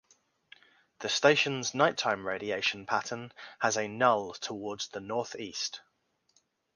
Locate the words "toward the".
4.33-4.99